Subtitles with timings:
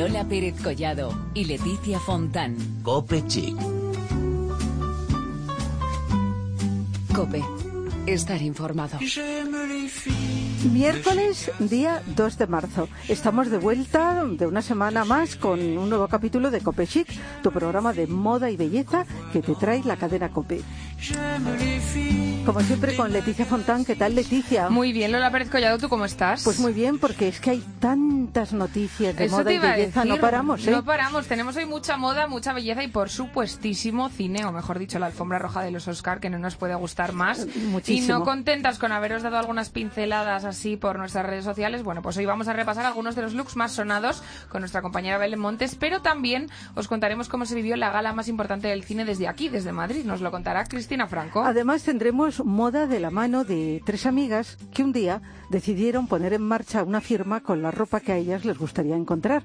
[0.00, 2.56] Lola Pérez Collado y Leticia Fontán.
[2.82, 3.54] Cope Chic.
[7.14, 7.44] Cope.
[8.06, 8.98] Estar informado.
[10.72, 12.88] Miércoles, día 2 de marzo.
[13.08, 17.08] Estamos de vuelta de una semana más con un nuevo capítulo de Cope Chic,
[17.42, 19.04] tu programa de moda y belleza
[19.34, 20.62] que te trae la cadena Cope.
[22.44, 23.84] Como siempre con Leticia Fontán.
[23.84, 24.68] ¿Qué tal, Leticia?
[24.68, 26.44] Muy bien, Lola Pérez Collado, ¿tú cómo estás?
[26.44, 30.04] Pues muy bien, porque es que hay tantas noticias de moda y belleza.
[30.04, 30.70] No paramos, ¿eh?
[30.70, 31.26] No paramos.
[31.26, 35.38] Tenemos hoy mucha moda, mucha belleza y, por supuestísimo, cine, o mejor dicho, la alfombra
[35.38, 37.46] roja de los Oscar, que no nos puede gustar más.
[37.56, 38.04] Muchísimo.
[38.04, 42.16] Y no contentas con haberos dado algunas pinceladas así por nuestras redes sociales, bueno, pues
[42.18, 45.76] hoy vamos a repasar algunos de los looks más sonados con nuestra compañera Belén Montes,
[45.76, 49.48] pero también os contaremos cómo se vivió la gala más importante del cine desde aquí,
[49.48, 50.04] desde Madrid.
[50.04, 50.89] Nos lo contará Cristina
[51.44, 56.42] Además, tendremos moda de la mano de tres amigas que un día decidieron poner en
[56.42, 59.44] marcha una firma con la ropa que a ellas les gustaría encontrar.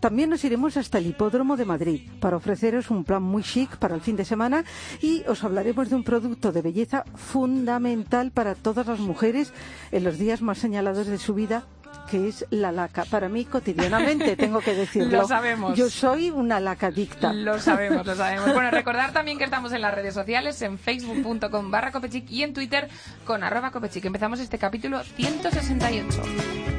[0.00, 3.94] También nos iremos hasta el hipódromo de Madrid para ofreceros un plan muy chic para
[3.94, 4.64] el fin de semana
[5.00, 9.52] y os hablaremos de un producto de belleza fundamental para todas las mujeres
[9.92, 11.64] en los días más señalados de su vida
[12.10, 13.04] que es la laca.
[13.04, 15.22] Para mí, cotidianamente, tengo que decirlo.
[15.22, 15.76] Lo sabemos.
[15.76, 17.32] Yo soy una lacadicta.
[17.32, 18.52] Lo sabemos, lo sabemos.
[18.52, 22.54] Bueno, recordar también que estamos en las redes sociales, en facebook.com barra copechic y en
[22.54, 22.88] Twitter
[23.24, 24.04] con arroba copechic.
[24.04, 26.75] Empezamos este capítulo 168.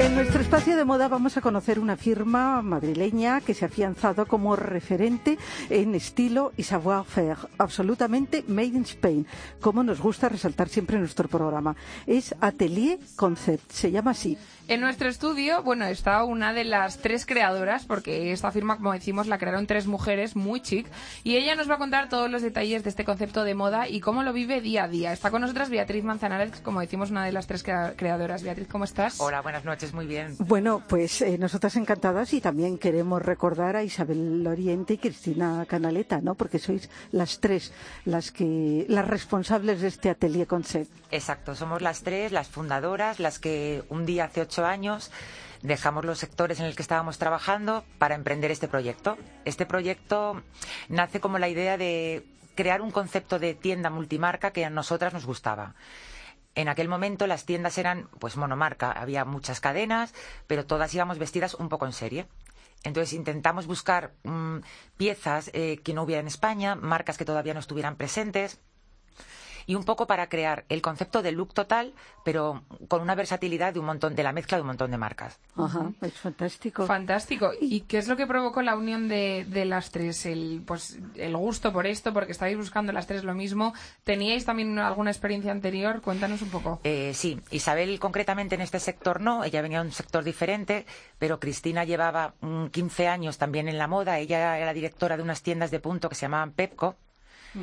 [0.00, 4.24] En nuestro espacio de moda vamos a conocer una firma madrileña que se ha afianzado
[4.26, 5.36] como referente
[5.68, 9.26] en estilo y savoir-faire, absolutamente made in Spain,
[9.60, 11.76] como nos gusta resaltar siempre en nuestro programa.
[12.06, 14.38] Es Atelier Concept, se llama así.
[14.68, 19.26] En nuestro estudio, bueno, está una de las tres creadoras, porque esta firma, como decimos,
[19.26, 20.86] la crearon tres mujeres, muy chic,
[21.24, 24.00] y ella nos va a contar todos los detalles de este concepto de moda y
[24.00, 25.12] cómo lo vive día a día.
[25.12, 28.42] Está con nosotras Beatriz Manzanares, como decimos, una de las tres crea- creadoras.
[28.44, 29.20] Beatriz, ¿cómo estás?
[29.20, 30.36] Hola, buenas noches, muy bien.
[30.38, 36.20] Bueno, pues eh, nosotras encantadas y también queremos recordar a Isabel Oriente y Cristina Canaleta,
[36.20, 36.34] ¿no?
[36.34, 37.72] Porque sois las tres
[38.04, 40.90] las que las responsables de este Atelier Concept.
[41.10, 45.10] Exacto, somos las tres, las fundadoras, las que un día hace ocho años
[45.62, 49.18] dejamos los sectores en el que estábamos trabajando para emprender este proyecto.
[49.44, 50.42] Este proyecto
[50.88, 52.24] nace como la idea de
[52.54, 55.74] crear un concepto de tienda multimarca que a nosotras nos gustaba.
[56.60, 60.12] En aquel momento las tiendas eran pues monomarca, había muchas cadenas,
[60.46, 62.26] pero todas íbamos vestidas un poco en serie.
[62.84, 64.58] Entonces intentamos buscar mm,
[64.98, 68.60] piezas eh, que no hubiera en España, marcas que todavía no estuvieran presentes
[69.66, 71.92] y un poco para crear el concepto de look total,
[72.24, 75.38] pero con una versatilidad de un montón, de la mezcla de un montón de marcas.
[75.56, 76.86] Ajá, es fantástico.
[76.86, 77.52] Fantástico.
[77.60, 80.26] ¿Y qué es lo que provocó la unión de, de las tres?
[80.26, 83.74] El, pues, el gusto por esto, porque estabais buscando las tres lo mismo.
[84.04, 86.00] ¿Teníais también alguna experiencia anterior?
[86.00, 86.80] Cuéntanos un poco.
[86.84, 90.86] Eh, sí, Isabel concretamente en este sector no, ella venía de un sector diferente,
[91.18, 95.42] pero Cristina llevaba mm, 15 años también en la moda, ella era directora de unas
[95.42, 96.96] tiendas de punto que se llamaban Pepco,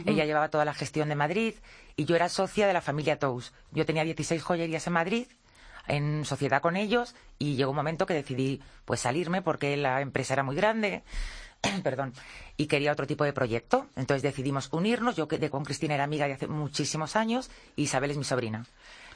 [0.05, 1.53] ella llevaba toda la gestión de Madrid
[1.95, 3.53] y yo era socia de la familia Tous.
[3.71, 5.27] Yo tenía 16 joyerías en Madrid
[5.87, 10.33] en sociedad con ellos y llegó un momento que decidí pues salirme porque la empresa
[10.33, 11.03] era muy grande
[11.83, 12.13] perdón,
[12.55, 13.87] y quería otro tipo de proyecto.
[13.95, 15.15] Entonces decidimos unirnos.
[15.15, 18.65] Yo que- con Cristina era amiga de hace muchísimos años y Isabel es mi sobrina.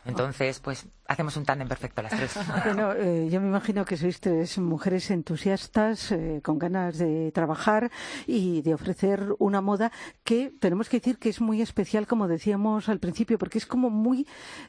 [0.06, 2.34] Entonces, pues hacemos un tándem perfecto las tres.
[2.66, 7.92] Bueno, eh, yo me imagino que sois tres mujeres entusiastas, eh, con ganas de trabajar
[8.26, 9.92] y de ofrecer una moda
[10.24, 13.90] que tenemos que decir que es muy especial, como decíamos al principio, porque es como
[13.90, 14.28] muy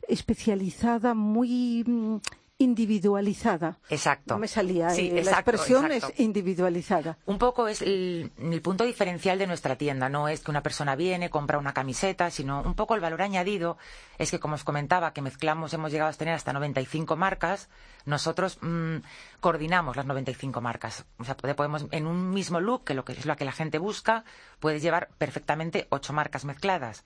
[0.08, 2.16] especializada, muy mm,
[2.62, 3.76] individualizada.
[3.90, 4.34] Exacto.
[4.34, 4.90] No me salía.
[4.90, 6.14] Sí, eh, la exacto, expresión exacto.
[6.14, 7.18] es individualizada.
[7.26, 10.08] Un poco es el, el punto diferencial de nuestra tienda.
[10.08, 13.76] No es que una persona viene, compra una camiseta, sino un poco el valor añadido
[14.18, 17.68] es que, como os comentaba, que mezclamos, hemos llegado a tener hasta 95 marcas.
[18.06, 18.96] Nosotros mm,
[19.40, 21.04] coordinamos las 95 marcas.
[21.18, 23.52] O sea, pode- podemos, en un mismo look, que, lo que es lo que la
[23.52, 24.24] gente busca,
[24.60, 27.04] puedes llevar perfectamente ocho marcas mezcladas.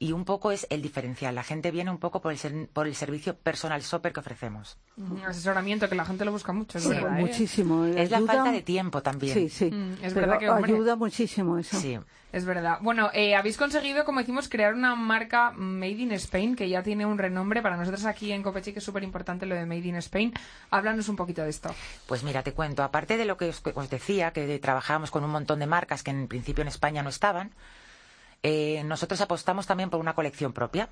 [0.00, 1.34] Y un poco es el diferencial.
[1.34, 4.78] La gente viene un poco por el, ser- por el servicio personal shopper que ofrecemos.
[4.96, 7.22] Un asesoramiento que la gente lo busca mucho, Sí, verdad, ¿eh?
[7.22, 7.84] muchísimo.
[7.84, 9.34] Es la falta de tiempo también.
[9.34, 9.70] Sí, sí.
[9.72, 11.80] Mm, es Pero verdad que, hombre, ayuda muchísimo eso.
[11.80, 11.98] Sí.
[12.30, 12.78] Es verdad.
[12.80, 17.04] Bueno, eh, habéis conseguido, como decimos, crear una marca Made in Spain que ya tiene
[17.04, 17.60] un renombre.
[17.62, 20.32] Para nosotros aquí en Copechic es súper importante lo de Made in Spain.
[20.70, 21.74] Háblanos un poquito de esto.
[22.06, 25.30] Pues mira, te cuento, aparte de lo que os, os decía, que trabajábamos con un
[25.30, 27.50] montón de marcas que en principio en España no estaban,
[28.42, 30.88] eh, nosotros apostamos también por una colección propia.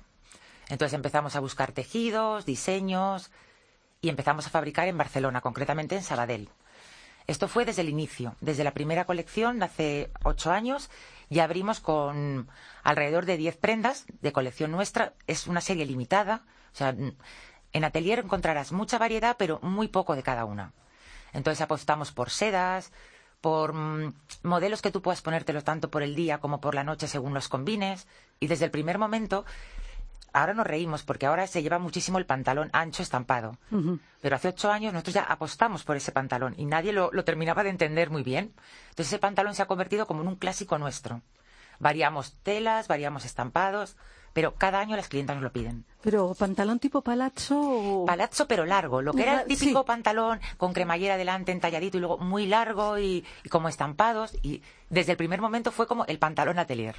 [0.69, 3.31] Entonces empezamos a buscar tejidos, diseños
[4.01, 6.49] y empezamos a fabricar en Barcelona, concretamente en Sabadell.
[7.25, 10.89] Esto fue desde el inicio, desde la primera colección hace ocho años.
[11.29, 12.49] Ya abrimos con
[12.83, 15.13] alrededor de diez prendas de colección nuestra.
[15.27, 16.45] Es una serie limitada.
[16.73, 16.95] O sea,
[17.73, 20.73] En Atelier encontrarás mucha variedad, pero muy poco de cada una.
[21.33, 22.93] Entonces apostamos por sedas,
[23.41, 24.13] por mm,
[24.43, 27.47] modelos que tú puedas ponértelos tanto por el día como por la noche según los
[27.47, 28.07] combines.
[28.39, 29.45] Y desde el primer momento,
[30.33, 33.57] ahora nos reímos porque ahora se lleva muchísimo el pantalón ancho estampado.
[34.21, 37.63] Pero hace ocho años nosotros ya apostamos por ese pantalón y nadie lo, lo terminaba
[37.63, 38.53] de entender muy bien.
[38.89, 41.21] Entonces ese pantalón se ha convertido como en un clásico nuestro.
[41.79, 43.95] Variamos telas, variamos estampados,
[44.37, 45.83] pero cada año las clientas nos lo piden.
[46.03, 48.05] Pero pantalón tipo palazzo o...
[48.05, 49.57] Palazzo pero largo, lo que era el Sí.
[49.57, 54.61] típico pantalón con cremallera delante entalladito y luego muy largo y, y como estampados y
[54.91, 56.95] desde el primer momento fue como el pantalón atelier.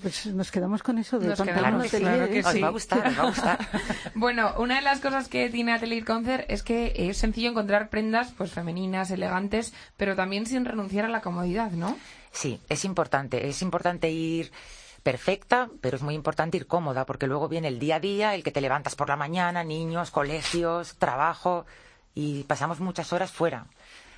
[0.00, 2.42] Pues nos quedamos con eso de Nos pantalón quedamos, atelier, claro que ¿eh?
[2.46, 2.60] Os sí.
[2.62, 3.58] va a gustar, os va a gustar.
[4.14, 8.32] Bueno, una de las cosas que tiene Atelier Concert es que es sencillo encontrar prendas
[8.38, 11.98] pues femeninas, elegantes, pero también sin renunciar a la comodidad, ¿no?
[12.30, 13.46] Sí, es importante.
[13.50, 14.50] Es importante ir
[15.02, 18.42] perfecta, pero es muy importante ir cómoda, porque luego viene el día a día, el
[18.42, 21.66] que te levantas por la mañana, niños, colegios, trabajo,
[22.14, 23.66] y pasamos muchas horas fuera.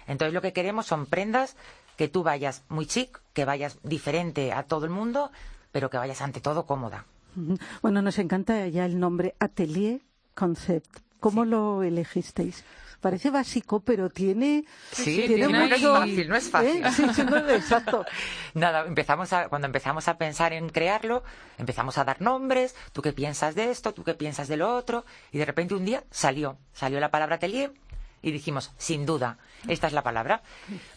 [0.07, 1.57] Entonces lo que queremos son prendas
[1.97, 5.31] que tú vayas muy chic, que vayas diferente a todo el mundo,
[5.73, 7.07] pero que vayas ante todo cómoda.
[7.83, 10.01] Bueno, nos encanta ya el nombre Atelier
[10.35, 10.99] Concept.
[11.21, 12.65] ¿Cómo lo elegisteis?
[13.05, 14.65] Parece básico, pero tiene...
[14.91, 16.83] Sí, tiene no es mucho- fácil, no es fácil.
[16.87, 16.91] ¿Eh?
[16.91, 18.07] Sí, sí, no, exacto.
[18.55, 21.23] Nada, empezamos a, cuando empezamos a pensar en crearlo,
[21.59, 25.05] empezamos a dar nombres, tú qué piensas de esto, tú qué piensas de lo otro,
[25.33, 27.73] y de repente un día salió, salió la palabra atelier
[28.25, 29.37] y dijimos, sin duda,
[29.69, 30.43] esta es la palabra.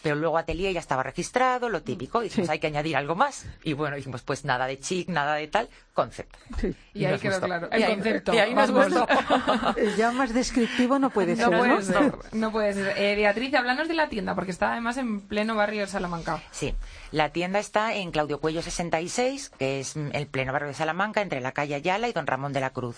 [0.02, 2.52] Pero luego atelier ya estaba registrado, lo típico, dijimos, Sí.
[2.54, 3.46] hay que añadir algo más.
[3.64, 6.36] Y bueno, dijimos, pues nada de chic, nada de tal, concept.
[6.60, 6.74] Sí.
[6.94, 7.46] Y, ahí quedó gustó.
[7.46, 7.70] claro.
[7.72, 8.34] Y El ahí- concepto.
[8.34, 8.94] y ahí nos vamos.
[8.94, 9.08] gustó.
[9.78, 11.82] Eh, Ya más descriptivo no puede No ser, puede ¿no?
[11.82, 12.94] ser, no puede ser.
[12.98, 16.42] Eh, Beatriz, háblanos de la tienda, porque está además en pleno barrio de Salamanca.
[16.52, 16.74] Sí,
[17.12, 21.42] la tienda está en Claudio Cuello 66, que es el pleno barrio de Salamanca, entre
[21.42, 22.98] la calle Ayala y Don Ramón de la Cruz.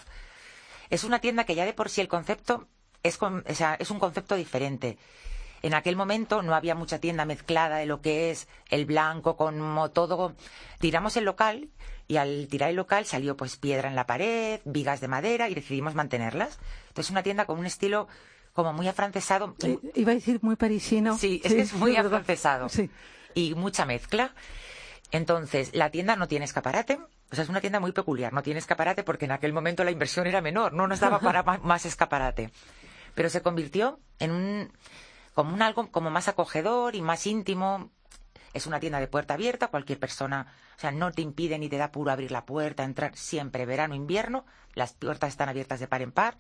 [0.90, 2.68] Es una tienda que ya de por sí el concepto
[3.04, 4.98] es, con- o sea, es un concepto diferente.
[5.62, 9.60] En aquel momento no había mucha tienda mezclada de lo que es el blanco con
[9.94, 10.34] todo.
[10.80, 11.70] Tiramos el local
[12.08, 15.56] y al tirar el local salió pues piedra en la pared, vigas de madera y
[15.56, 16.60] decidimos mantenerlas.
[16.88, 18.08] Entonces una tienda con un estilo
[18.54, 19.56] como muy afrancesado,
[19.96, 21.18] Iba a decir muy parisino.
[21.18, 22.70] Sí, es que es muy afrancesado.
[22.70, 22.90] Sí.
[23.36, 24.34] Y mucha mezcla.
[25.12, 27.00] Entonces, la tienda no tiene escaparate.
[27.32, 28.32] O sea, es una tienda muy peculiar.
[28.34, 30.74] No tiene escaparate porque en aquel momento la inversión era menor.
[30.74, 32.52] No nos daba para más escaparate.
[33.16, 34.72] Pero se convirtió en un,
[35.34, 37.90] como un algo como más acogedor y más íntimo.
[38.54, 39.68] Es una tienda de puerta abierta.
[39.68, 43.16] Cualquier persona, o sea, no te impide ni te da puro abrir la puerta, entrar
[43.16, 44.46] siempre verano, invierno.
[44.74, 46.36] Las puertas están abiertas de par en par.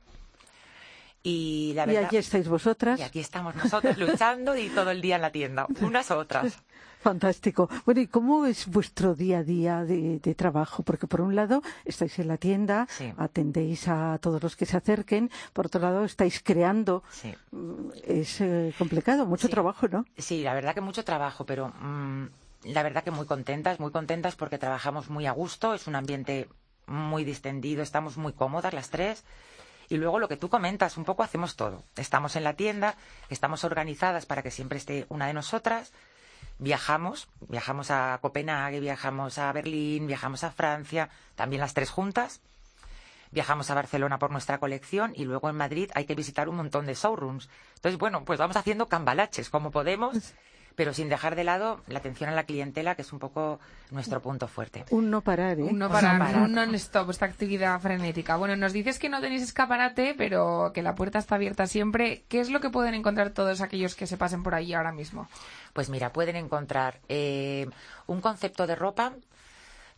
[1.21, 2.05] Y la Y verdad.
[2.09, 2.99] allí estáis vosotras.
[2.99, 6.57] Y aquí estamos nosotros luchando y todo el día en la tienda, unas u otras.
[6.99, 7.69] Fantástico.
[7.85, 10.83] Bueno, ¿y cómo es vuestro día a día de, de trabajo?
[10.83, 13.13] Porque por un lado estáis en la tienda, Sí.
[13.17, 17.03] atendéis a todos los que se acerquen, por otro lado estáis creando.
[17.11, 17.33] Sí.
[17.51, 19.51] Mm, Es eh, complicado, mucho Sí.
[19.51, 20.05] trabajo, ¿no?
[20.17, 22.25] Sí, la verdad que mucho trabajo, pero mm,
[22.65, 26.49] la verdad que muy contentas, muy contentas porque trabajamos muy a gusto, es un ambiente
[26.85, 29.23] muy distendido, estamos muy cómodas las tres.
[29.91, 31.81] Y luego lo que tú comentas, un poco hacemos todo.
[31.95, 32.95] Estamos en la tienda,
[33.29, 35.93] estamos organizadas para que siempre esté una de nosotras.
[36.59, 42.41] Viajamos, viajamos a Copenhague, viajamos a Berlín, viajamos a Francia, también las tres juntas.
[43.31, 46.85] Viajamos a Barcelona por nuestra colección y luego en Madrid hay que visitar un montón
[46.85, 47.47] de showrooms.
[47.75, 50.33] Entonces, bueno, pues vamos haciendo cambalaches como podemos,
[50.75, 53.59] pero sin dejar de lado la atención a la clientela, que es un poco
[53.91, 54.85] nuestro punto fuerte.
[54.89, 55.63] Un no parar, ¿eh?
[55.63, 58.37] Un no parar, un non-stop, esta actividad frenética.
[58.37, 62.23] Bueno, nos dices que no tenéis escaparate, pero que la puerta está abierta siempre.
[62.27, 65.27] ¿Qué es lo que pueden encontrar todos aquellos que se pasen por ahí ahora mismo?
[65.73, 67.67] Pues mira, pueden encontrar eh,
[68.07, 69.13] un concepto de ropa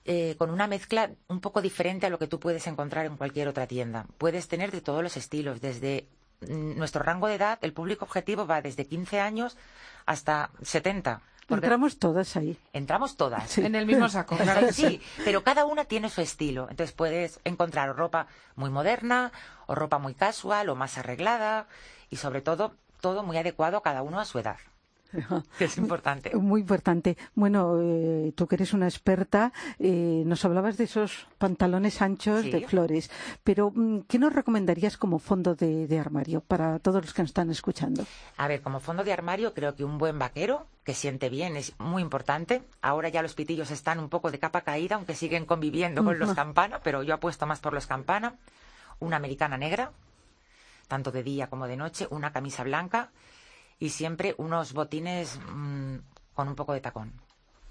[0.04, 3.48] eh, con una mezcla un poco diferente a lo que tú puedes encontrar en cualquier
[3.48, 4.08] otra tienda.
[4.18, 6.08] Puedes tener de todos los estilos, desde
[6.48, 9.58] nuestro rango de edad, el público objetivo va desde 15 años
[10.06, 11.22] hasta 70.
[11.48, 12.58] Porque Entramos todas ahí.
[12.72, 13.50] entramos todas.
[13.50, 13.66] Sí.
[13.66, 14.82] En el mismo saco, claro sí.
[14.84, 16.68] Sí, pero cada una tiene su estilo.
[16.70, 19.32] Entonces puedes encontrar ropa muy moderna,
[19.68, 21.68] o ropa muy casual, o más arreglada,
[22.10, 24.58] y sobre todo, todo muy adecuado a cada uno a su edad,
[25.58, 26.36] que es importante.
[26.36, 27.18] Muy importante.
[27.36, 32.52] Bueno, eh, tú que eres una experta, eh, nos hablabas de esos pantalones anchos Sí.
[32.52, 33.12] de flores,
[33.44, 37.30] pero mm, ¿qué nos recomendarías como fondo de, de armario para todos los que nos
[37.32, 38.06] están escuchando?
[38.38, 41.74] A ver, como fondo de armario, creo que un buen vaquero que siente bien es
[41.80, 42.64] muy importante.
[42.82, 46.34] Ahora ya los pitillos están un poco de capa caída, aunque siguen conviviendo con los
[46.34, 48.36] campana, pero yo apuesto más por los campana.
[49.00, 49.92] Una americana negra,
[50.88, 53.10] tanto de día como de noche, una camisa blanca
[53.82, 55.96] y siempre unos botines mm,
[56.34, 57.12] con un poco de tacón.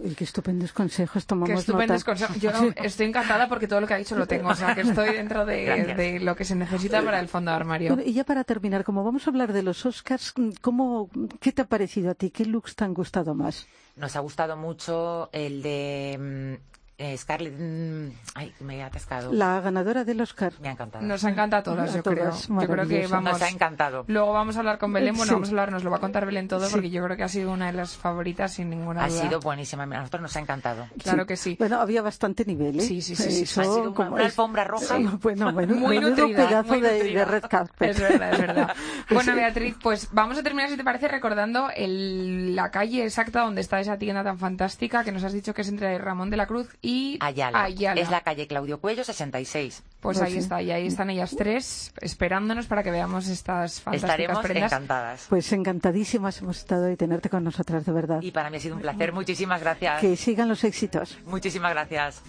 [0.03, 2.05] Y qué estupendos consejos tomamos Qué estupendos nota.
[2.05, 2.37] consejos.
[2.41, 2.51] Yo
[2.83, 4.49] estoy encantada porque todo lo que ha dicho lo tengo.
[4.49, 7.99] O sea, que estoy dentro de, lo que se necesita para el fondo de armario.
[8.05, 11.67] Y ya para terminar, como vamos a hablar de los Oscars, ¿cómo, ¿qué te ha
[11.67, 12.31] parecido a ti?
[12.31, 13.69] ¿Qué looks te han gustado más?
[13.95, 16.70] Nos ha gustado mucho el de mm,
[17.01, 17.55] eh, Scarlett.
[17.59, 19.33] mm, ay, me he atascado.
[19.33, 20.53] La ganadora del Oscar.
[20.61, 21.05] Me ha encantado.
[21.05, 22.61] Nos encanta a todas, A yo todas, creo.
[22.61, 23.33] Yo creo que vamos.
[23.33, 24.05] Nos ha encantado.
[24.07, 25.15] Luego vamos a hablar con Belén.
[25.17, 25.35] Bueno, Sí.
[25.35, 26.73] vamos a hablar, nos lo va a contar Belén todo Sí.
[26.73, 29.23] porque yo creo que ha sido una de las favoritas sin ninguna Ha duda.
[29.23, 29.83] sido buenísima.
[29.85, 30.87] A nosotros nos ha encantado.
[31.03, 31.57] Claro que sí.
[31.59, 32.83] Bueno, había bastante nivel, ¿eh?
[32.83, 33.43] Sí, sí, sí, sí.
[33.45, 34.97] Eso Ha sido una- como una es- alfombra roja.
[34.97, 37.19] Sí, Bueno, bueno, Muy nutrida, pedazo muy de, nutrida.
[37.21, 37.91] de red carpet.
[37.91, 38.75] Es verdad, es verdad.
[39.11, 39.35] Bueno.
[39.35, 43.81] Beatriz, pues vamos a terminar, si te parece, recordando el- la calle exacta donde está
[43.81, 46.69] esa tienda tan fantástica que nos has dicho que es entre Ramón de la Cruz
[46.83, 46.90] y
[47.21, 47.65] Ayala.
[47.65, 48.01] Ayala.
[48.01, 49.83] Es la calle Claudio Cuello 66.
[50.01, 50.39] Pues Pues ahí sí.
[50.39, 54.73] está, y ahí están ellas tres esperándonos para que veamos estas fantásticas Estaremos prendas.
[54.73, 55.27] encantadas.
[55.29, 58.21] Pues encantadísimas hemos estado de tenerte con nosotras, de verdad.
[58.23, 59.13] Y para mí ha sido un placer.
[59.13, 60.01] Muchísimas gracias.
[60.01, 61.19] Que sigan los éxitos.
[61.27, 62.23] Muchísimas gracias.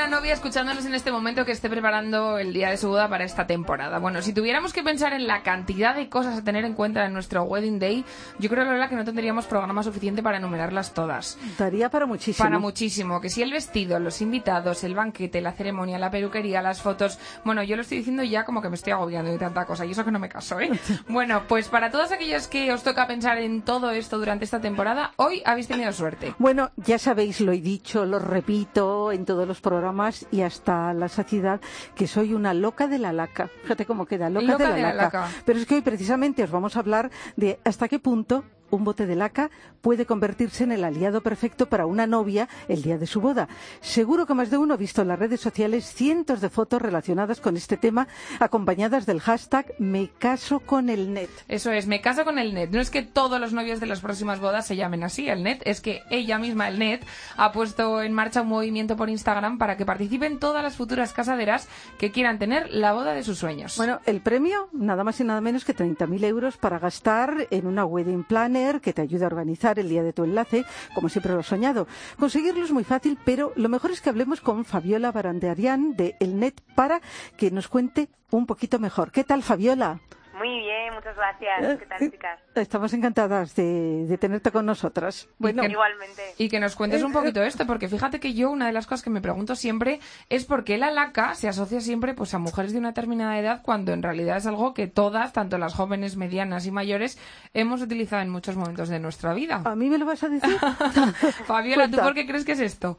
[0.00, 3.22] Una novia escuchándonos en este momento que esté preparando el día de su boda para
[3.22, 3.98] esta temporada.
[3.98, 7.12] Bueno, si tuviéramos que pensar en la cantidad de cosas a tener en cuenta en
[7.12, 8.02] nuestro wedding day,
[8.38, 11.36] yo creo la verdad que no tendríamos programa suficiente para enumerarlas todas.
[11.58, 12.42] Daría para muchísimo.
[12.42, 16.80] Para muchísimo, que si el vestido, los invitados, el banquete, la ceremonia, la peluquería, las
[16.80, 17.18] fotos.
[17.44, 19.90] Bueno, yo lo estoy diciendo ya como que me estoy agobiando de tanta cosa, y
[19.90, 20.70] eso que no me caso, ¿eh?
[21.08, 25.12] Bueno, pues para todos aquellos que os toca pensar en todo esto durante esta temporada,
[25.16, 26.34] hoy habéis tenido suerte.
[26.38, 29.89] Bueno, ya sabéis, lo he dicho, lo repito en todos los programas
[30.30, 31.60] y hasta la saciedad,
[31.94, 33.48] que soy una loca de la laca.
[33.62, 35.20] Fíjate cómo queda, loca, Loca de, la, de la laca.
[35.20, 35.30] laca.
[35.44, 39.06] Pero es que hoy precisamente os vamos a hablar de hasta qué punto un bote
[39.06, 39.50] de laca
[39.80, 43.48] puede convertirse en el aliado perfecto para una novia el día de su boda.
[43.80, 47.40] Seguro que más de uno ha visto en las redes sociales cientos de fotos relacionadas
[47.40, 48.08] con este tema,
[48.38, 51.30] acompañadas del hashtag Me caso con el net.
[51.48, 52.70] Eso es, me caso con el net.
[52.70, 55.62] No es que todos los novios de las próximas bodas se llamen así, el net,
[55.64, 57.04] es que ella misma, el net,
[57.36, 61.68] ha puesto en marcha un movimiento por Instagram para que participen todas las futuras casaderas
[61.98, 63.76] que quieran tener la boda de sus sueños.
[63.76, 67.84] Bueno, el premio, nada más y nada menos que 30.000 euros para gastar en una
[67.84, 70.64] wedding planner que te ayude a organizar el día de tu enlace,
[70.94, 71.86] como siempre lo he soñado.
[72.18, 76.38] Conseguirlo es muy fácil, pero lo mejor es que hablemos con Fabiola Barandearian de El
[76.38, 77.00] Net para
[77.36, 79.10] que nos cuente un poquito mejor.
[79.12, 80.00] ¿Qué tal, Fabiola?
[80.38, 80.69] Muy bien,
[81.00, 81.78] muchas gracias.
[81.78, 82.40] ¿Qué tal, chicas?
[82.54, 85.28] Estamos encantadas de, de tenerte con nosotras.
[85.38, 86.22] Bueno, que- Igualmente.
[86.38, 89.02] Y que nos cuentes un poquito esto, porque fíjate que yo una de las cosas
[89.02, 92.72] que me pregunto siempre es por qué la laca se asocia siempre pues a mujeres
[92.72, 96.66] de una determinada edad cuando en realidad es algo que todas, tanto las jóvenes, medianas
[96.66, 97.18] y mayores,
[97.54, 99.62] hemos utilizado en muchos momentos de nuestra vida.
[99.64, 100.56] ¿a mí me lo vas a decir?
[101.46, 102.98] Fabiola, ¿tú por qué crees que es esto?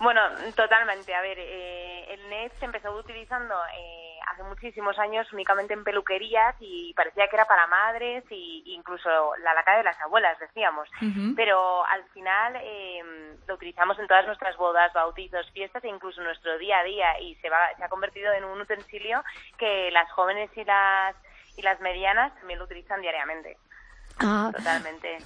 [0.00, 0.20] Bueno,
[0.54, 1.14] totalmente.
[1.14, 6.54] A ver, eh, el net se empezó utilizando eh, hace muchísimos años únicamente en peluquerías
[6.60, 10.88] y parecía que era para madres e incluso la laca de las abuelas, decíamos.
[11.34, 16.26] Pero al final eh, lo utilizamos en todas nuestras bodas, bautizos, fiestas e incluso en
[16.26, 19.24] nuestro día a día y se, va, se ha convertido en un utensilio
[19.58, 21.16] que las jóvenes y las,
[21.56, 23.56] y las medianas también lo utilizan diariamente.
[24.20, 25.18] Ah, Totalmente.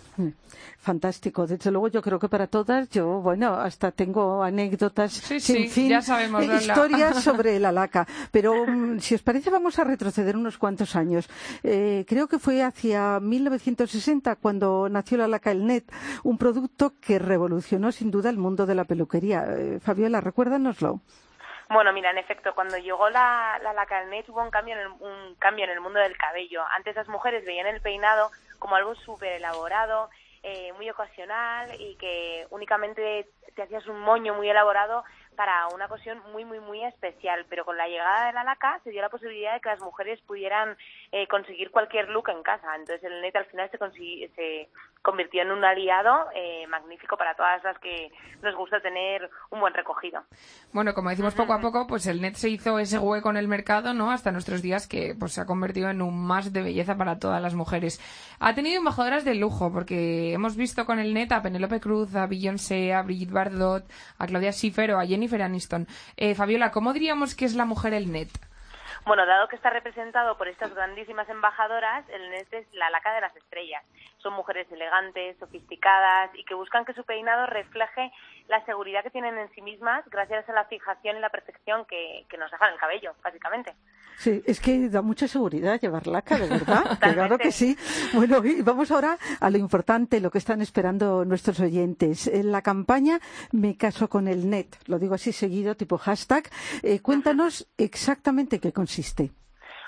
[0.79, 5.57] Fantástico, desde luego yo creo que para todas, yo, bueno, hasta tengo anécdotas Sí, sin
[5.57, 8.05] sí, fin, ya sabemos, eh, historias sobre la laca.
[8.33, 11.31] Pero mm, si os parece, vamos a retroceder unos cuantos años.
[11.63, 15.85] Eh, creo que fue hacia 1960 cuando nació la laca El Net,
[16.25, 19.45] un producto que revolucionó sin duda el mundo de la peluquería.
[19.49, 21.01] Eh, Fabiola, recuérdanoslo.
[21.71, 25.35] Bueno, mira, en efecto, cuando llegó la, la Lacarnet hubo un cambio, en el, un
[25.39, 26.63] cambio en el mundo del cabello.
[26.77, 28.31] Antes las mujeres veían el peinado
[28.63, 30.09] como algo súper elaborado,
[30.45, 35.03] eh, muy ocasional y que únicamente te hacías un moño muy elaborado
[35.35, 37.45] para una ocasión muy, muy, muy especial.
[37.49, 40.21] Pero con la llegada de la laca se dio la posibilidad de que las mujeres
[40.29, 40.77] pudieran
[41.11, 42.73] eh, conseguir cualquier look en casa.
[42.77, 43.79] Entonces el net al final se,
[44.37, 44.69] se
[45.03, 48.11] convirtió en un aliado eh, magnífico para todas las que
[48.43, 50.23] nos gusta tener un buen recogido.
[50.73, 53.49] Bueno, como decimos poco a poco, pues el net se hizo ese hueco en el
[53.49, 54.11] mercado, ¿no?
[54.11, 57.43] Hasta nuestros días que pues se ha convertido en un más de belleza para todas
[57.43, 58.01] las mujeres.
[58.39, 62.27] Ha tenido embajadoras de lujo, porque hemos visto con el net a Penélope Cruz, a
[62.27, 63.85] Beyoncé, a Brigitte Bardot,
[64.19, 65.87] a Claudia Schiffer o a Jennifer Aniston.
[66.17, 68.29] Eh, Fabiola, ¿cómo diríamos que es la mujer el net?
[69.05, 73.21] Bueno, dado que está representado por estas grandísimas embajadoras, el net es la laca de
[73.21, 73.85] las estrellas.
[74.19, 78.13] son mujeres elegantes, sofisticadas y que buscan que su peinado refleje
[78.47, 82.25] la seguridad que tienen en sí mismas gracias a la fijación y la perfección que,
[82.29, 83.75] que nos dejan el cabello, básicamente.
[84.19, 86.97] Sí, es que da mucha seguridad llevar laca, de verdad.
[87.01, 87.77] claro que sí.
[88.13, 92.29] Bueno, y vamos ahora a lo importante, lo que están esperando nuestros oyentes.
[92.29, 96.49] En la campaña Me caso con el net, lo digo así seguido, tipo hashtag.
[96.83, 99.33] Eh, cuéntanos exactamente qué consiste.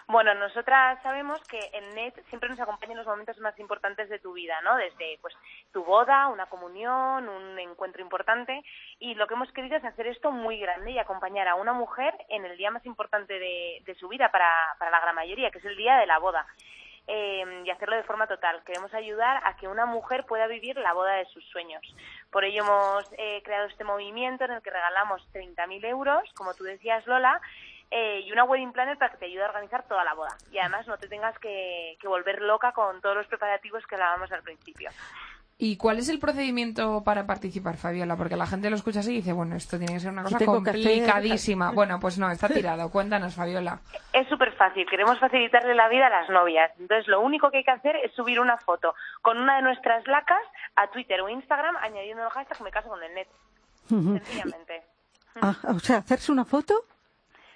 [0.06, 4.18] Bueno, nosotras sabemos que el NET siempre nos acompaña en los momentos más importantes de
[4.18, 4.76] tu vida, ¿no?
[4.76, 5.34] Desde pues
[5.72, 8.62] tu boda, una comunión, un encuentro importante
[8.98, 12.14] y lo que hemos querido es hacer esto muy grande y acompañar a una mujer
[12.28, 15.64] en el día más importante de, su vida para, para la gran mayoría, que es
[15.64, 16.46] el día de la boda.
[17.06, 18.62] Eh, y hacerlo de forma total.
[18.64, 21.82] Queremos ayudar a que una mujer pueda vivir la boda de sus sueños.
[22.30, 26.64] Por ello hemos eh, creado este movimiento en el que regalamos 30.000 euros, como tú
[26.64, 27.42] decías, Lola,
[27.96, 30.36] eh, y una wedding planner para que te ayude a organizar toda la boda.
[30.50, 34.32] Y además no te tengas que, que volver loca con todos los preparativos que hablábamos
[34.32, 34.90] al principio.
[35.56, 38.16] ¿Y cuál es el procedimiento para participar, Fabiola?
[38.16, 40.44] Porque la gente lo escucha así y dice, bueno, esto tiene que ser una cosa
[40.44, 41.70] complicadísima.
[41.74, 42.90] Bueno, pues no, está tirado.
[42.90, 43.78] Cuéntanos, Fabiola.
[44.12, 44.84] Es súper fácil.
[44.90, 46.72] Queremos facilitarle la vida a las novias.
[46.80, 50.04] Entonces, lo único que hay que hacer es subir una foto con una de nuestras
[50.08, 50.42] lacas
[50.74, 53.28] a Twitter o Instagram añadiendo el hashtag me caso con el net.
[53.88, 54.82] Sencillamente.
[55.40, 56.84] Ah, o sea, hacerse una foto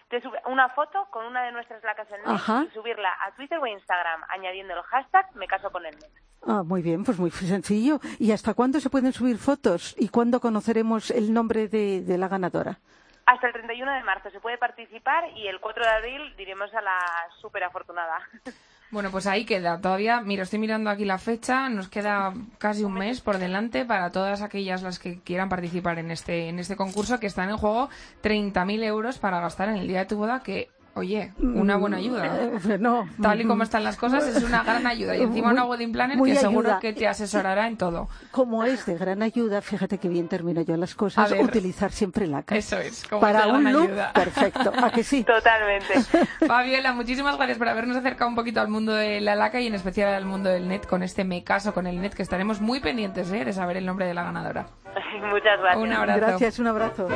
[0.09, 3.59] te sube una foto con una de nuestras lacas en net y subirla a Twitter
[3.59, 6.11] o Instagram añadiendo el hashtag me caso con el net.
[6.47, 8.01] Ah, muy bien, pues muy sencillo.
[8.19, 12.29] ¿Y hasta cuándo se pueden subir fotos y cuándo conoceremos el nombre de, de la
[12.29, 12.79] ganadora?
[13.27, 16.81] Hasta el 31 de marzo se puede participar y el 4 de abril diremos a
[16.81, 16.99] la
[17.41, 18.21] súper afortunada.
[18.91, 19.81] Bueno, pues ahí queda.
[19.81, 21.69] Todavía, mira, estoy mirando aquí la fecha.
[21.69, 26.11] Nos queda casi un mes por delante para todas aquellas las que quieran participar en
[26.11, 27.91] este, en este concurso que están en juego
[28.23, 32.27] 30.000 euros para gastar en el día de tu boda que Oye, una buena ayuda.
[32.69, 33.09] Eh, no.
[33.23, 35.17] Tal y como están las cosas, es una gran ayuda.
[35.17, 38.09] Y encima una wedding planner que seguro que te asesorará en todo.
[38.33, 42.43] Como es de gran ayuda, fíjate que bien termino yo las cosas, utilizar siempre la
[42.43, 42.59] cara.
[42.59, 44.73] Eso es, como Para un look perfecto.
[44.77, 45.23] ¿A que sí?
[45.23, 45.95] Totalmente.
[46.47, 49.77] Fabiola, muchísimas gracias por habernos acercado un poquito al mundo de la laca y en
[49.77, 52.81] especial al mundo del net con este Me Caso con el net, que estaremos muy
[52.81, 53.45] pendientes ¿eh?
[53.45, 54.67] de saber el nombre de la ganadora.
[55.31, 55.77] Muchas gracias.
[55.77, 56.21] Un abrazo.
[56.21, 57.09] Gracias, un abrazo.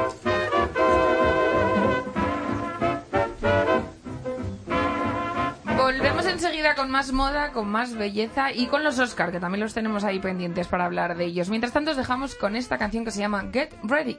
[6.42, 10.02] Enseguida con más moda, con más belleza y con los Oscar, que también los tenemos
[10.02, 11.48] ahí pendientes para hablar de ellos.
[11.48, 14.18] Mientras tanto, os dejamos con esta canción que se llama Get Ready.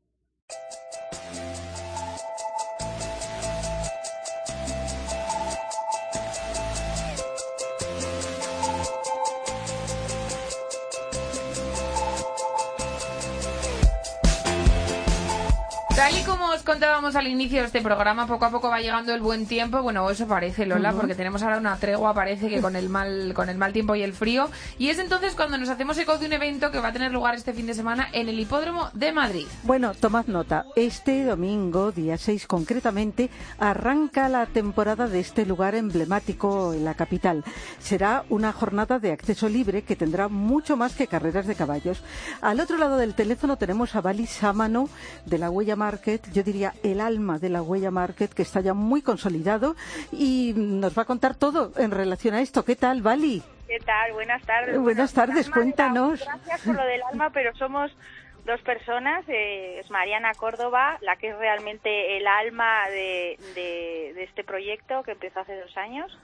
[16.01, 19.13] Tal y como os contábamos al inicio de este programa, poco a poco va llegando
[19.13, 19.83] el buen tiempo.
[19.83, 23.49] Bueno, eso parece, Lola, porque tenemos ahora una tregua, parece que con el mal, con
[23.49, 24.49] el mal tiempo y el frío.
[24.79, 27.35] Y es entonces cuando nos hacemos eco de un evento que va a tener lugar
[27.35, 29.45] este fin de semana en el Hipódromo de Madrid.
[29.61, 30.65] Bueno, tomad nota.
[30.75, 37.43] Este domingo, día 6 concretamente, arranca la temporada de este lugar emblemático en la capital.
[37.77, 42.01] Será una jornada de acceso libre que tendrá mucho más que carreras de caballos.
[42.41, 44.89] Al otro lado del teléfono tenemos a Bali Sámano
[45.27, 48.73] de la Huella Market, yo diría el alma de la Huella Market, que está ya
[48.73, 49.75] muy consolidado
[50.13, 52.63] y nos va a contar todo en relación a esto.
[52.63, 53.43] ¿Qué tal, Bali?
[53.67, 54.13] ¿Qué tal?
[54.13, 54.79] Buenas tardes.
[54.79, 56.23] Buenas tardes, la- cuéntanos.
[56.23, 57.91] Gracias por lo del alma, pero somos
[58.45, 59.25] dos personas.
[59.27, 65.03] eh, es Mariana Córdoba, la que es realmente el alma de, de- de este proyecto
[65.03, 66.17] que empezó hace dos años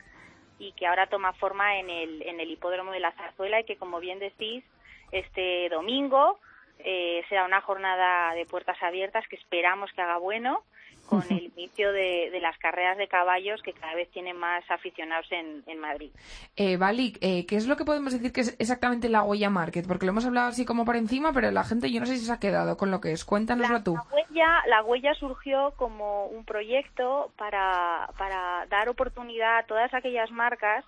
[0.60, 3.76] y que ahora toma forma en el, en el hipódromo de la Zarzuela y que,
[3.76, 4.64] como bien decís,
[5.12, 6.40] este domingo
[6.80, 10.64] eh, será una jornada de puertas abiertas que esperamos que haga bueno
[11.08, 15.26] con el inicio de, de las carreras de caballos que cada vez tienen más aficionados
[15.32, 16.12] en, en Madrid.
[16.58, 19.88] Eh, Vali, eh, ¿qué es lo que podemos decir que es exactamente la Huella Market?
[19.88, 22.26] Porque lo hemos hablado así como por encima, pero la gente yo no sé si
[22.26, 23.24] se ha quedado con lo que es.
[23.24, 23.94] Cuéntanoslo La, tú.
[23.96, 30.30] la huella, la huella surgió como un proyecto para, para dar oportunidad a todas aquellas
[30.32, 30.84] marcas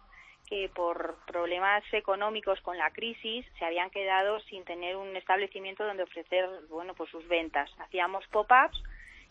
[0.50, 6.04] que por problemas económicos con la crisis se habían quedado sin tener un establecimiento donde
[6.04, 7.70] ofrecer bueno pues sus ventas.
[7.80, 8.82] Hacíamos pop-ups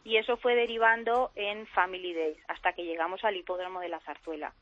[0.04, 4.54] y eso fue derivando en Family Days hasta que llegamos al hipódromo de la Zarzuela.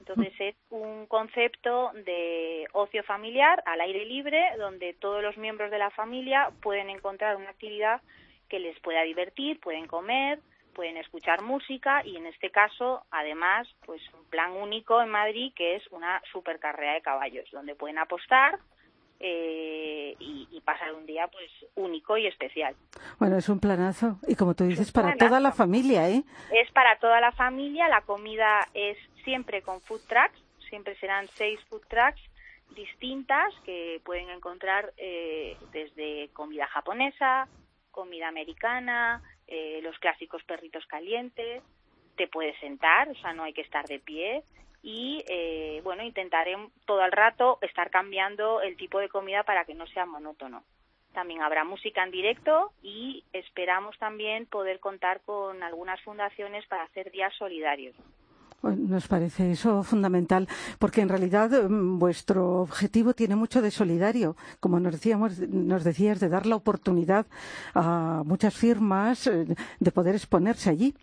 [0.00, 5.78] Entonces es un concepto de ocio familiar al aire libre donde todos los miembros de
[5.78, 8.02] la familia pueden encontrar una actividad
[8.50, 10.40] que les pueda divertir, pueden comer,
[10.74, 15.76] pueden escuchar música y en este caso además pues un plan único en Madrid que
[15.76, 18.58] es una supercarrera de caballos donde pueden apostar
[19.20, 22.74] eh, y, y pasar un día pues único y especial.
[23.20, 24.18] Bueno, es un planazo.
[24.26, 25.28] Y como tú dices, para planazo.
[25.28, 26.24] toda la familia, ¿eh?
[26.52, 31.60] Es para toda la familia, la comida es siempre con food trucks, siempre serán seis
[31.68, 32.20] food trucks
[32.74, 37.46] distintas que pueden encontrar eh, desde comida japonesa,
[37.90, 39.22] comida americana,
[39.54, 41.62] eh, los clásicos perritos calientes,
[42.16, 44.42] te puedes sentar, o sea, no hay que estar de pie
[44.82, 49.74] y eh, bueno, intentaré todo el rato estar cambiando el tipo de comida para que
[49.74, 50.64] no sea monótono.
[51.12, 57.10] También habrá música en directo y esperamos también poder contar con algunas fundaciones para hacer
[57.10, 57.94] días solidarios.
[58.62, 60.46] Bueno, Nos parece eso fundamental,
[60.78, 66.20] porque en realidad mm, vuestro objetivo tiene mucho de solidario, como nos decíamos, nos decías,
[66.20, 67.26] de dar la oportunidad
[67.74, 69.46] a muchas firmas eh,
[69.80, 70.94] de poder exponerse allí.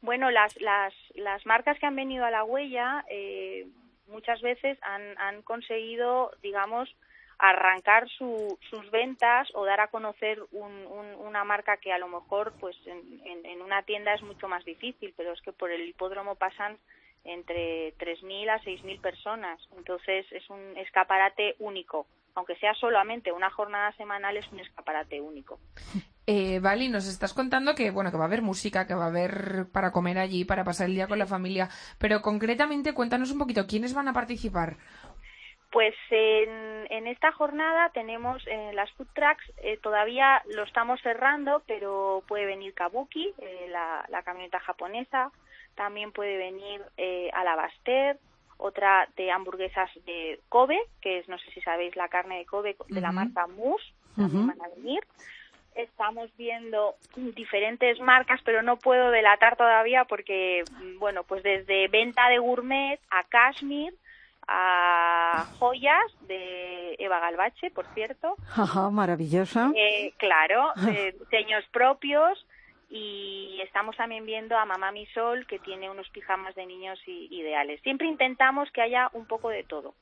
[0.00, 3.68] Bueno, las, las, las marcas que han venido a la huella eh,
[4.08, 6.88] muchas veces han, han conseguido, digamos,
[7.38, 12.08] arrancar su, sus ventas o dar a conocer un, un- una marca que a lo
[12.08, 15.70] mejor pues en, en- en una tienda es mucho más difícil, pero es que por
[15.70, 16.78] el hipódromo pasan
[17.24, 19.60] entre 3.000 a 6.000 personas.
[19.76, 22.06] Entonces es un escaparate único.
[22.34, 25.58] Aunque sea solamente una jornada semanal, es un escaparate único.
[26.30, 29.08] Eh, Vali, nos estás contando que bueno que va a haber música, que va a
[29.08, 33.38] haber para comer allí, para pasar el día con la familia, pero concretamente cuéntanos un
[33.38, 34.76] poquito quiénes van a participar.
[35.70, 41.62] Pues en, en esta jornada tenemos eh, las food trucks, eh, todavía lo estamos cerrando,
[41.66, 45.30] pero puede venir Kabuki, eh, la, la camioneta japonesa,
[45.74, 48.18] también puede venir eh, Alabaster,
[48.58, 52.76] otra de hamburguesas de Kobe, que es, no sé si sabéis, la carne de Kobe
[52.88, 53.80] de la marca Mus,
[54.16, 55.00] también van a venir.
[55.76, 62.28] Estamos viendo diferentes marcas, pero no puedo delatar todavía porque, mm, bueno, pues desde venta
[62.28, 63.94] de gourmet a cashmere,
[64.48, 68.36] a joyas de Eva Galvache, por cierto.
[68.56, 69.70] Ajá, maravillosa.
[69.74, 72.44] Eh, claro, eh, diseños propios
[72.90, 77.80] y estamos también viendo a Mamá Mi Sol que tiene unos pijamas de niños ideales.
[77.82, 79.94] Siempre intentamos que haya un poco de todo.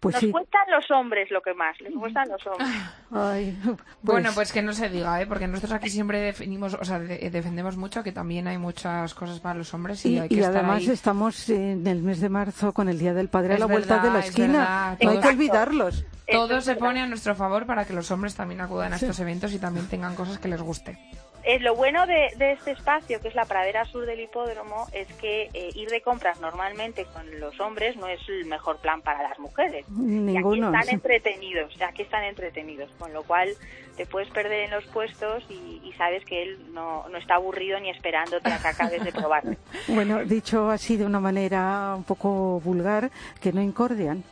[0.00, 0.30] Pues Nos sí.
[0.30, 2.68] cuestan los hombres lo que más, les cuestan los hombres.
[3.12, 3.56] Ay,
[4.02, 5.26] Bueno, pues que no se diga, ¿eh?
[5.26, 9.40] porque nosotros aquí siempre definimos, o sea, de- defendemos mucho que también hay muchas cosas
[9.40, 10.90] para los hombres y, Y, hay que y estar además ahí.
[10.90, 14.10] estamos en el mes de marzo con el Día del Padre a la vuelta de
[14.10, 14.46] la es esquina.
[14.48, 14.98] verdad.
[15.02, 16.04] No hay que olvidarlos.
[16.30, 16.86] Todo se verdad.
[16.86, 19.86] pone a nuestro favor para que los hombres también acudan a estos eventos y también
[19.88, 20.98] tengan cosas que les guste.
[21.46, 25.06] Es lo bueno de, de, este espacio, que es la pradera sur del hipódromo, es
[25.14, 29.22] que eh, ir de compras normalmente con los hombres no es el mejor plan para
[29.22, 29.88] las mujeres.
[29.88, 30.32] Ninguno.
[30.32, 33.54] Y aquí están entretenidos, aquí están entretenidos, con lo cual
[33.96, 37.80] te puedes perder en los puestos y, y sabes que él no, no, está aburrido
[37.80, 39.42] ni esperándote a que acabes de probar.
[39.88, 44.24] Bueno, dicho así de una manera un poco vulgar, que no incordian,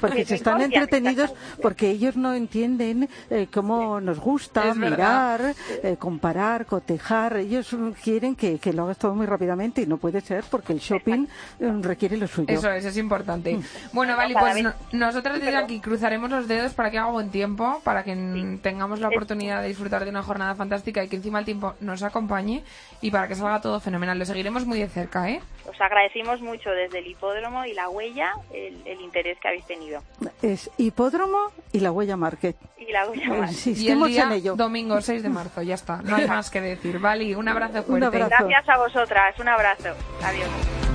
[0.00, 6.49] porque se están entretenidos, porque ellos no entienden eh, cómo nos gusta mirar, eh, comparar,
[6.66, 7.36] cotejar.
[7.36, 10.80] Ellos quieren que, que, lo hagas todo muy rápidamente y no puede ser porque el
[10.80, 11.26] shopping
[11.60, 11.88] Exacto.
[11.88, 12.46] requiere lo suyo.
[12.48, 13.54] Eso es, es importante.
[13.54, 13.62] Mm.
[13.92, 17.80] Bueno, vale, pues no, nosotros desde aquí cruzaremos los dedos para que haga buen tiempo,
[17.84, 18.58] para que sí.
[18.62, 22.02] tengamos la oportunidad de disfrutar de una jornada fantástica y que encima el tiempo nos
[22.02, 22.62] acompañe
[23.00, 24.18] y para que salga todo fenomenal.
[24.18, 25.40] Lo seguiremos muy de cerca, ¿eh?
[25.66, 30.02] Os agradecimos mucho desde el hipódromo y la huella el, el interés que habéis tenido.
[30.42, 31.38] Es hipódromo
[31.72, 32.56] y la huella market.
[32.78, 33.76] Y la huella market.
[33.76, 34.56] y el día en ello.
[34.56, 36.02] domingo 6 de marzo, ya está.
[36.02, 36.98] No hay más que decir.
[36.98, 37.92] Vale, un abrazo fuerte.
[37.92, 38.46] Un abrazo.
[38.46, 39.38] Gracias a vosotras.
[39.38, 39.94] Un abrazo.
[40.22, 40.89] Adiós.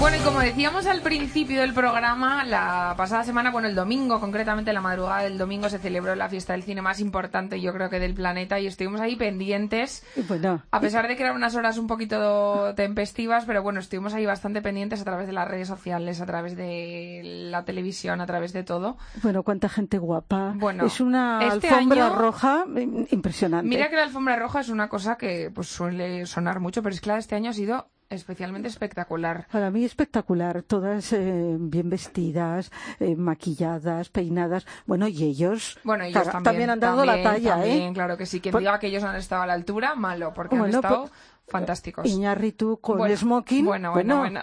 [0.00, 4.72] Bueno, y como decíamos al principio del programa, la pasada semana, bueno, el domingo, concretamente
[4.72, 7.98] la madrugada del domingo, se celebró la fiesta del cine más importante, yo creo que
[7.98, 10.04] del planeta, y estuvimos ahí pendientes.
[10.28, 14.24] Bueno, a pesar de que eran unas horas un poquito tempestivas, pero bueno, estuvimos ahí
[14.24, 18.52] bastante pendientes a través de las redes sociales, a través de la televisión, a través
[18.52, 18.98] de todo.
[19.22, 20.52] Bueno, cuánta gente guapa.
[20.54, 22.64] Bueno, es una este alfombra año, roja
[23.10, 23.68] impresionante.
[23.68, 27.00] Mira que la alfombra roja es una cosa que pues suele sonar mucho, pero es
[27.00, 29.46] que la de este año ha sido especialmente espectacular.
[29.50, 34.66] Para mí espectacular, todas eh, bien vestidas, eh, maquilladas, peinadas.
[34.86, 37.92] Bueno, y ellos, bueno, ellos claro, también, también, han dado también, la talla, también, ¿eh?
[37.94, 38.60] Claro que sí, quien por...
[38.60, 41.02] diga que ellos han estado a la altura, malo, porque bueno, han estado...
[41.02, 41.38] Por...
[41.48, 42.06] Fantásticos.
[42.06, 43.64] Iñárritu con bueno, smoking.
[43.64, 44.40] Bueno, bueno, bueno.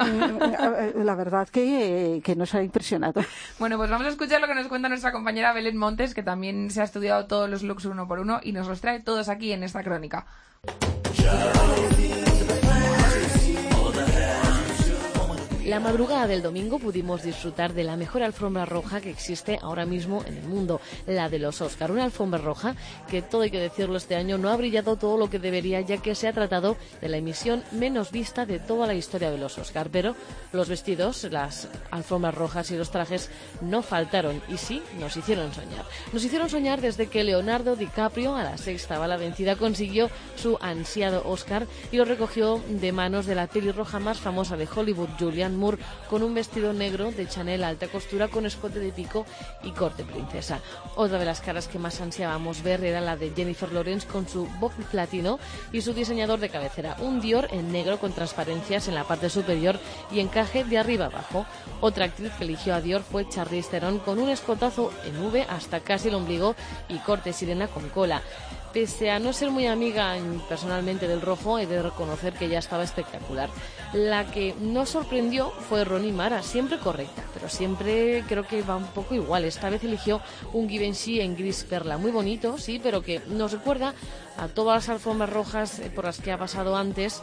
[1.03, 3.21] La verdad que, que nos ha impresionado.
[3.59, 6.71] Bueno, pues vamos a escuchar lo que nos cuenta nuestra compañera Belén Montes, que también
[6.71, 9.51] se ha estudiado todos los looks uno por uno y nos los trae todos aquí
[9.51, 10.25] en esta crónica.
[15.65, 20.23] La madrugada del domingo pudimos disfrutar de la mejor alfombra roja que existe ahora mismo
[20.27, 21.91] en el mundo, la de los Oscar.
[21.91, 22.75] Una alfombra roja
[23.09, 25.97] que, todo hay que decirlo, este año no ha brillado todo lo que debería, ya
[25.97, 29.57] que se ha tratado de la emisión menos vista de toda la historia de los
[29.57, 29.89] Oscar.
[29.91, 30.15] Pero
[30.53, 35.85] los vestidos, las alfombras rojas y los trajes no faltaron y sí nos hicieron soñar.
[36.13, 41.23] Nos hicieron soñar desde que Leonardo DiCaprio, a la sexta bala vencida, consiguió su ansiado
[41.25, 45.77] Oscar y lo recogió de manos de la pelirroja más famosa de Hollywood, Julian Moore
[46.09, 49.25] con un vestido negro de Chanel alta costura con escote de pico
[49.63, 50.59] y corte princesa.
[50.95, 54.47] Otra de las caras que más ansiábamos ver era la de Jennifer Lawrence con su
[54.59, 55.39] bob platino
[55.71, 59.79] y su diseñador de cabecera, un Dior en negro con transparencias en la parte superior
[60.11, 61.45] y encaje de arriba abajo.
[61.81, 65.79] Otra actriz que eligió a Dior fue Charlize Theron con un escotazo en V hasta
[65.79, 66.55] casi el ombligo
[66.89, 68.21] y corte sirena con cola.
[68.75, 70.17] Pese a no ser muy amiga
[70.49, 73.49] personalmente del rojo, he de reconocer que ya estaba espectacular.
[73.93, 78.87] La que nos sorprendió fue Ronnie Mara, siempre correcta, pero siempre creo que va un
[78.87, 79.45] poco igual.
[79.45, 80.19] Esta vez eligió
[80.51, 83.93] un Givenchy en gris perla, muy bonito, sí, pero que nos recuerda
[84.37, 87.21] a todas las alfombras rojas por las que ha pasado antes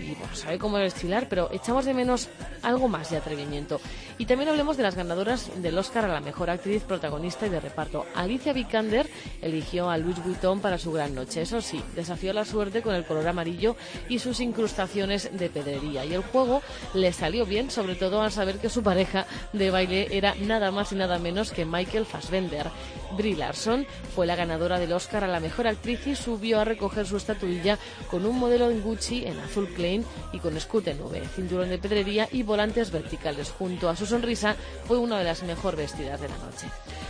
[0.00, 2.28] y bueno, sabe cómo desfilar, pero echamos de menos
[2.62, 3.80] algo más de atrevimiento.
[4.18, 7.60] Y también hablemos de las ganadoras del Oscar a la mejor actriz protagonista y de
[7.60, 8.06] reparto.
[8.14, 9.08] Alicia Vikander
[9.42, 11.42] eligió a Louis Vuitton para su gran noche.
[11.42, 13.76] Eso sí, desafió la suerte con el color amarillo
[14.08, 16.04] y sus incrustaciones de pedrería.
[16.04, 16.62] Y el juego
[16.94, 20.92] le salió bien, sobre todo al saber que su pareja de baile era nada más
[20.92, 22.70] y nada menos que Michael Fassbender.
[23.16, 27.06] Brie Larson fue la ganadora del Oscar a la mejor actriz y subió a recoger
[27.06, 27.78] su estatuilla
[28.10, 32.28] con un modelo en Gucci en azul plain y con escote nube, cinturón de pedrería
[32.32, 33.50] y volantes verticales.
[33.50, 36.66] Junto a su sonrisa fue una de las mejor vestidas de la noche.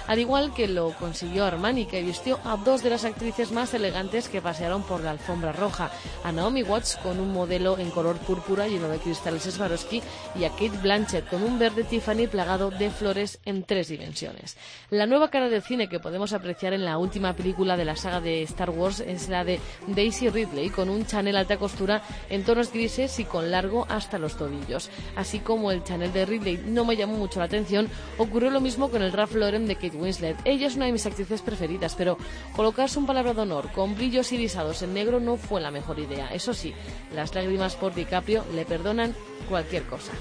[0.07, 4.29] Al igual que lo consiguió Armani, que vistió a dos de las actrices más elegantes
[4.29, 5.91] que pasearon por la alfombra roja,
[6.25, 10.03] a Naomi Watts con un modelo en color púrpura lleno de cristales Swarovski
[10.35, 14.57] y a Kate Blanchett con un verde Tiffany plagado de flores en tres dimensiones.
[14.91, 18.21] La nueva cara del cine que podemos apreciar en la última película de la saga
[18.21, 22.73] de Star Wars es la de Daisy Ridley con un Chanel alta costura en tonos
[22.73, 24.91] grises y con largo hasta los tobillos.
[25.17, 27.89] Así como el Chanel de Ridley no me llamó mucho la atención,
[28.19, 30.37] ocurrió lo mismo con el Ralph Lauren de Kate Winslet.
[30.45, 32.19] Ella es una de mis actrices preferidas, pero
[32.55, 36.29] colocarse un palabra de honor con brillos irisados en negro no fue la mejor idea.
[36.29, 36.75] Eso sí,
[37.15, 39.15] las lágrimas por DiCaprio le perdonan
[39.49, 40.13] cualquier cosa.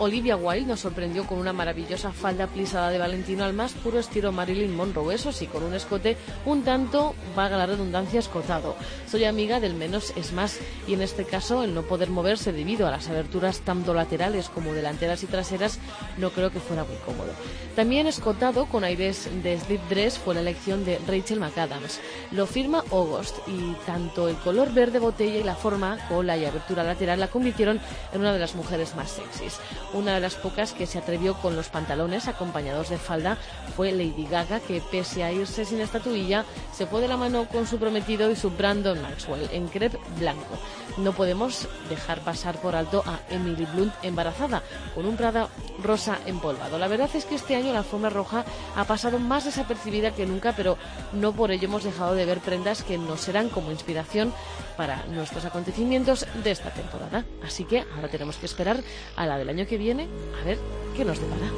[0.00, 4.32] Olivia Wilde nos sorprendió con una maravillosa falda plisada de Valentino al más puro estilo
[4.32, 8.76] Marilyn Monroe, eso sí, con un escote un tanto, vaga la redundancia, escotado.
[9.06, 12.86] Soy amiga del menos es más, y en este caso el no poder moverse debido
[12.86, 15.78] a las aberturas tanto laterales como delanteras y traseras
[16.16, 17.32] no creo que fuera muy cómodo.
[17.76, 22.00] También escotado con aires de slip dress fue la elección de Rachel McAdams.
[22.30, 26.84] Lo firma August y tanto el color verde botella y la forma, cola y abertura
[26.84, 27.78] lateral la convirtieron
[28.14, 29.60] en una de las mujeres más sexys.
[29.92, 33.36] Una de las pocas que se atrevió con los pantalones acompañados de falda
[33.76, 37.66] fue Lady Gaga, que pese a irse sin estatuilla, se fue de la mano con
[37.66, 40.58] su prometido y su Brandon Maxwell en crepe blanco.
[40.96, 44.62] No podemos dejar pasar por alto a Emily Blunt embarazada,
[44.94, 45.48] con un Prada
[45.82, 46.78] rosa empolvado.
[46.78, 48.44] La verdad es que este año la alfombra roja
[48.76, 50.78] ha pasado más desapercibida que nunca, pero
[51.12, 54.32] no por ello hemos dejado de ver prendas que nos serán como inspiración
[54.76, 57.24] para nuestros acontecimientos de esta temporada.
[57.44, 58.82] Así que ahora tenemos que esperar
[59.16, 60.08] a la del año que viene
[60.40, 60.58] a ver
[60.96, 61.50] qué nos depara.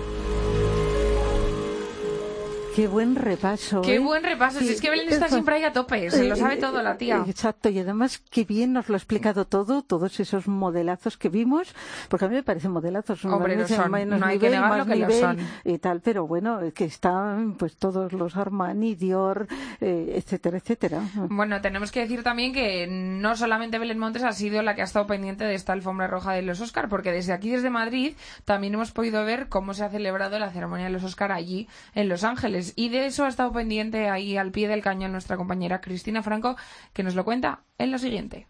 [2.74, 3.82] Qué buen repaso.
[3.82, 3.98] Qué ¿eh?
[3.98, 4.58] buen repaso.
[4.60, 6.10] Si es que Belén está eso- siempre ahí a tope.
[6.10, 7.22] Se lo Eh, sabe eh, todo la tía.
[7.26, 11.74] Exacto, y además qué bien nos lo ha explicado todo, todos esos modelazos que vimos,
[12.08, 13.24] porque a mí me parecen modelazos.
[13.26, 13.90] Hombre, en son.
[13.90, 15.38] menos No hay que nivel, negar lo que lo nivel son.
[15.64, 19.46] Y tal, pero bueno, que están pues todos los Armani, Dior,
[19.80, 21.02] eh, etcétera, etcétera.
[21.28, 24.84] Bueno, tenemos que decir también que no solamente Belén Montes ha sido la que ha
[24.84, 28.14] estado pendiente de esta alfombra roja de los Oscar, porque desde aquí, desde Madrid,
[28.46, 32.08] también hemos podido ver cómo se ha celebrado la ceremonia de los Oscar allí en
[32.08, 32.61] Los Ángeles.
[32.76, 36.56] Y de eso ha estado pendiente ahí al pie del cañón nuestra compañera Cristina Franco,
[36.92, 38.46] que nos lo cuenta en lo siguiente.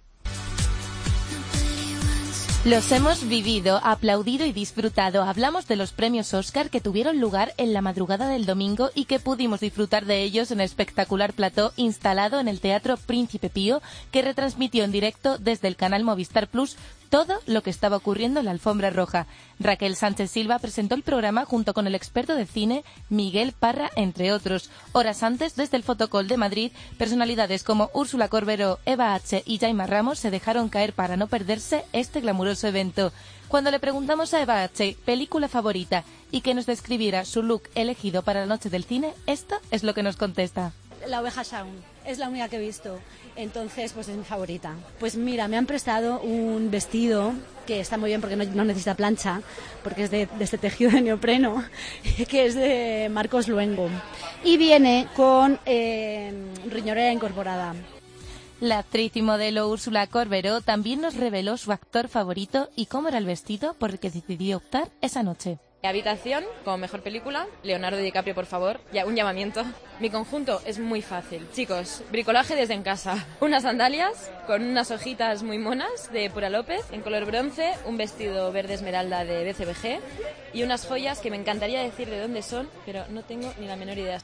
[2.64, 5.25] Los hemos vivido, aplaudido y disfrutado.
[5.25, 9.18] Hablamos de los premios Oscar que tuvieron lugar en la madrugada del domingo y que
[9.18, 14.22] pudimos disfrutar de ellos en el espectacular plató instalado en el Teatro Príncipe Pío, que
[14.22, 16.77] retransmitió en directo desde el canal Movistar Plus
[17.11, 19.27] todo lo que estaba ocurriendo en la alfombra roja.
[19.64, 24.33] Raquel Sánchez Silva presentó el programa junto con el experto de cine Miguel Parra, entre
[24.33, 24.70] otros.
[24.92, 29.42] Horas antes, desde el Fotocall de Madrid, personalidades como Úrsula Corberó, Eva H.
[29.46, 33.12] y Jaima Ramos se dejaron caer para no perderse este glamuroso evento.
[33.48, 34.96] Cuando le preguntamos a Eva H.
[35.05, 39.57] película favorita y que nos describiera su look elegido para la noche del cine, esto
[39.70, 40.72] es lo que nos contesta.
[41.07, 41.68] La oveja Shaun,
[42.06, 42.98] es la única que he visto.
[43.36, 44.74] Entonces, pues es mi favorita.
[45.00, 47.32] Pues mira, me han prestado un vestido
[47.66, 49.40] que está muy bien porque no, no necesita plancha,
[49.82, 51.64] porque es de, este tejido de neopreno,
[52.28, 53.88] que es de Marcos Luengo.
[54.44, 56.32] Y viene con eh,
[56.68, 57.74] riñonera incorporada.
[58.60, 63.18] La actriz y modelo Úrsula Corberó también nos reveló su actor favorito y cómo era
[63.18, 65.58] el vestido por el que decidió optar esa noche.
[65.85, 68.79] Habitación, como mejor película, Leonardo DiCaprio, por favor.
[68.92, 69.64] Ya, un llamamiento.
[69.99, 71.45] Mi conjunto es muy fácil.
[71.53, 73.27] Chicos, bricolaje desde en casa.
[73.40, 78.53] Unas sandalias con unas hojitas muy monas de Pura López en color bronce, un vestido
[78.53, 79.99] verde esmeralda de BCBG
[80.53, 83.75] y unas joyas que me encantaría decir de dónde son, pero no tengo ni la
[83.75, 84.21] menor idea.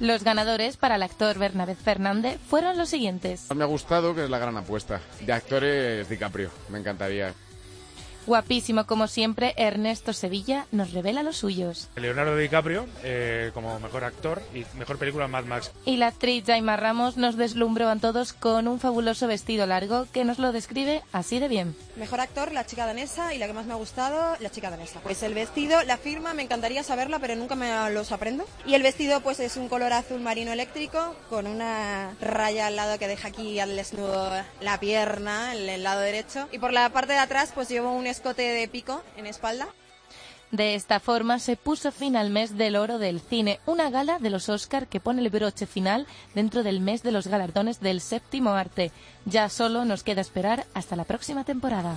[0.00, 3.46] Los ganadores para el actor Bernabé Fernández fueron los siguientes.
[3.54, 5.00] Me ha gustado que es la gran apuesta.
[5.22, 7.32] De actores DiCaprio, me encantaría.
[8.26, 11.88] Guapísimo como siempre, Ernesto Sevilla nos revela los suyos.
[11.96, 15.72] Leonardo DiCaprio eh, como mejor actor y mejor película Mad Max.
[15.84, 20.24] Y la actriz Jaima Ramos nos deslumbró a todos con un fabuloso vestido largo que
[20.24, 21.76] nos lo describe así de bien.
[21.96, 25.00] Mejor actor, la chica danesa y la que más me ha gustado, la chica danesa.
[25.00, 28.46] Pues el vestido, la firma, me encantaría saberla, pero nunca me los aprendo.
[28.66, 32.98] Y el vestido pues es un color azul marino eléctrico con una raya al lado
[32.98, 36.48] que deja aquí al desnudo la pierna, el, el lado derecho.
[36.52, 39.66] Y por la parte de atrás pues llevo un escote de pico en espalda.
[40.50, 44.30] De esta forma se puso fin al mes del oro del cine, una gala de
[44.30, 48.50] los Oscar que pone el broche final dentro del mes de los galardones del séptimo
[48.50, 48.92] arte.
[49.24, 51.96] Ya solo nos queda esperar hasta la próxima temporada.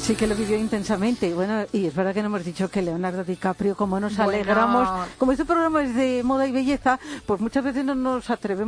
[0.00, 1.34] Sí que lo vivió intensamente.
[1.34, 4.30] Bueno, y es verdad que no hemos dicho que Leonardo DiCaprio, como nos Bueno.
[4.30, 8.66] alegramos, como este programa es de moda y belleza, pues muchas veces no nos atrevemos